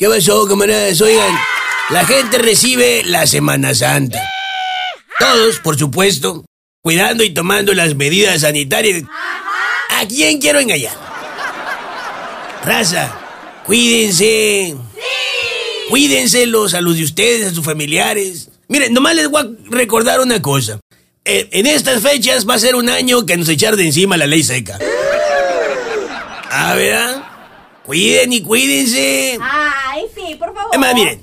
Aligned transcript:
¿Qué 0.00 0.08
pasó, 0.08 0.46
camaradas? 0.46 1.00
Oigan, 1.00 1.36
la 1.90 2.04
gente 2.06 2.38
recibe 2.38 3.02
la 3.04 3.26
Semana 3.26 3.74
Santa. 3.74 4.22
Todos, 5.18 5.58
por 5.58 5.76
supuesto, 5.76 6.44
cuidando 6.84 7.24
y 7.24 7.34
tomando 7.34 7.74
las 7.74 7.96
medidas 7.96 8.42
sanitarias. 8.42 9.02
¿A 9.90 10.06
quién 10.06 10.40
quiero 10.40 10.60
engañar? 10.60 10.94
Raza, 12.64 13.12
cuídense. 13.66 14.76
Cuídense 15.88 16.46
los 16.46 16.74
a 16.74 16.80
los 16.80 16.94
de 16.94 17.02
ustedes, 17.02 17.48
a 17.48 17.54
sus 17.54 17.64
familiares. 17.64 18.50
Miren, 18.68 18.94
nomás 18.94 19.16
les 19.16 19.28
voy 19.28 19.42
a 19.42 19.74
recordar 19.74 20.20
una 20.20 20.40
cosa. 20.40 20.78
Eh, 21.24 21.48
en 21.50 21.66
estas 21.66 22.00
fechas 22.02 22.48
va 22.48 22.54
a 22.54 22.60
ser 22.60 22.76
un 22.76 22.88
año 22.88 23.26
que 23.26 23.36
nos 23.36 23.48
echar 23.48 23.74
de 23.74 23.86
encima 23.86 24.16
la 24.16 24.28
ley 24.28 24.44
seca. 24.44 24.78
Ah, 26.52 26.74
¿verdad? 26.76 27.37
Cuiden 27.88 28.34
y 28.34 28.42
cuídense. 28.42 29.38
Ay, 29.40 30.02
sí, 30.14 30.34
por 30.34 30.54
favor. 30.54 30.68
Es 30.74 30.78
más, 30.78 30.92
miren, 30.92 31.22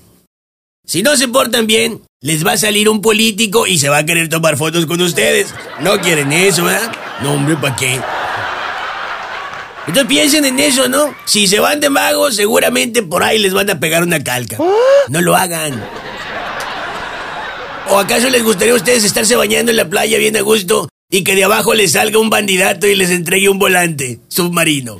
si 0.83 1.03
no 1.03 1.15
se 1.15 1.27
portan 1.27 1.67
bien, 1.67 2.01
les 2.21 2.43
va 2.43 2.53
a 2.53 2.57
salir 2.57 2.89
un 2.89 3.01
político 3.01 3.67
y 3.67 3.77
se 3.77 3.87
va 3.87 3.97
a 3.97 4.03
querer 4.03 4.29
tomar 4.29 4.57
fotos 4.57 4.87
con 4.87 4.99
ustedes. 4.99 5.53
No 5.81 6.01
quieren 6.01 6.31
eso, 6.31 6.63
¿verdad? 6.63 6.91
No, 7.21 7.33
hombre, 7.33 7.55
¿para 7.55 7.75
qué? 7.75 7.99
Entonces 9.85 10.05
piensen 10.07 10.43
en 10.43 10.59
eso, 10.59 10.89
¿no? 10.89 11.13
Si 11.25 11.45
se 11.45 11.59
van 11.59 11.79
de 11.79 11.91
magos, 11.91 12.35
seguramente 12.35 13.03
por 13.03 13.21
ahí 13.21 13.37
les 13.37 13.53
van 13.53 13.69
a 13.69 13.79
pegar 13.79 14.01
una 14.01 14.23
calca. 14.23 14.57
No 15.09 15.21
lo 15.21 15.35
hagan. 15.35 15.87
¿O 17.89 17.99
acaso 17.99 18.27
les 18.31 18.43
gustaría 18.43 18.73
a 18.73 18.77
ustedes 18.77 19.03
estarse 19.03 19.35
bañando 19.35 19.69
en 19.69 19.77
la 19.77 19.87
playa 19.87 20.17
bien 20.17 20.35
a 20.35 20.41
gusto 20.41 20.89
y 21.11 21.23
que 21.23 21.35
de 21.35 21.43
abajo 21.43 21.75
les 21.75 21.91
salga 21.91 22.17
un 22.17 22.31
bandidato 22.31 22.87
y 22.87 22.95
les 22.95 23.11
entregue 23.11 23.49
un 23.49 23.59
volante 23.59 24.19
submarino? 24.29 24.99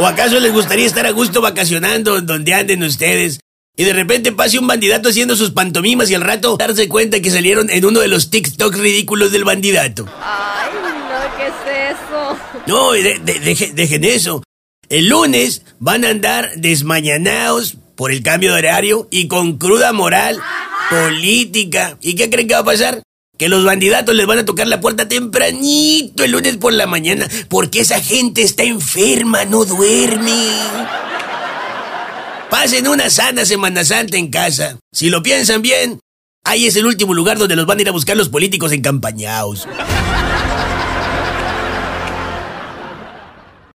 ¿O 0.00 0.06
acaso 0.06 0.40
les 0.40 0.52
gustaría 0.52 0.86
estar 0.86 1.06
a 1.06 1.10
gusto 1.10 1.40
vacacionando 1.42 2.20
donde 2.22 2.54
anden 2.54 2.82
ustedes 2.82 3.40
y 3.76 3.84
de 3.84 3.92
repente 3.92 4.32
pase 4.32 4.58
un 4.58 4.66
bandidato 4.66 5.10
haciendo 5.10 5.36
sus 5.36 5.50
pantomimas 5.50 6.10
y 6.10 6.14
al 6.14 6.22
rato 6.22 6.56
darse 6.56 6.88
cuenta 6.88 7.20
que 7.20 7.30
salieron 7.30 7.68
en 7.70 7.84
uno 7.84 8.00
de 8.00 8.08
los 8.08 8.30
TikToks 8.30 8.78
ridículos 8.78 9.30
del 9.30 9.44
bandidato? 9.44 10.06
Ay, 10.22 10.70
no, 10.82 11.36
¿qué 11.36 11.46
es 11.46 11.96
eso? 11.96 12.38
No, 12.66 12.92
de- 12.92 13.18
de- 13.18 13.40
deje- 13.40 13.72
dejen 13.74 14.04
eso. 14.04 14.42
El 14.88 15.08
lunes 15.08 15.62
van 15.78 16.04
a 16.04 16.08
andar 16.10 16.50
desmañanados 16.56 17.76
por 17.94 18.10
el 18.10 18.22
cambio 18.22 18.52
de 18.54 18.58
horario 18.58 19.06
y 19.10 19.28
con 19.28 19.58
cruda 19.58 19.92
moral 19.92 20.38
política. 20.88 21.96
¿Y 22.00 22.14
qué 22.16 22.30
creen 22.30 22.48
que 22.48 22.54
va 22.54 22.60
a 22.60 22.64
pasar? 22.64 23.02
Que 23.40 23.48
los 23.48 23.64
bandidatos 23.64 24.14
les 24.14 24.26
van 24.26 24.40
a 24.40 24.44
tocar 24.44 24.68
la 24.68 24.82
puerta 24.82 25.08
tempranito 25.08 26.24
el 26.24 26.32
lunes 26.32 26.58
por 26.58 26.74
la 26.74 26.86
mañana 26.86 27.26
porque 27.48 27.80
esa 27.80 27.98
gente 27.98 28.42
está 28.42 28.64
enferma, 28.64 29.46
no 29.46 29.64
duerme. 29.64 30.44
Pasen 32.50 32.86
una 32.86 33.08
sana 33.08 33.46
Semana 33.46 33.82
Santa 33.82 34.18
en 34.18 34.28
casa. 34.28 34.76
Si 34.92 35.08
lo 35.08 35.22
piensan 35.22 35.62
bien, 35.62 36.00
ahí 36.44 36.66
es 36.66 36.76
el 36.76 36.84
último 36.84 37.14
lugar 37.14 37.38
donde 37.38 37.56
los 37.56 37.64
van 37.64 37.78
a 37.78 37.80
ir 37.80 37.88
a 37.88 37.92
buscar 37.92 38.14
los 38.14 38.28
políticos 38.28 38.72
encampañados. 38.72 39.66